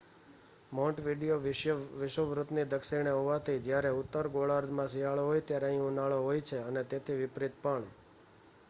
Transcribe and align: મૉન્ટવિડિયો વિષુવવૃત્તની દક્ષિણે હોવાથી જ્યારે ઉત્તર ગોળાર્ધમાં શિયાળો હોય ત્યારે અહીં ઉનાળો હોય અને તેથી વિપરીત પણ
મૉન્ટવિડિયો 0.71 1.35
વિષુવવૃત્તની 1.97 2.63
દક્ષિણે 2.71 3.13
હોવાથી 3.17 3.59
જ્યારે 3.61 3.93
ઉત્તર 3.99 4.31
ગોળાર્ધમાં 4.31 4.91
શિયાળો 4.91 5.29
હોય 5.29 5.45
ત્યારે 5.45 5.71
અહીં 5.71 5.87
ઉનાળો 5.91 6.19
હોય 6.23 6.65
અને 6.65 6.87
તેથી 6.89 7.21
વિપરીત 7.21 7.63
પણ 7.63 7.89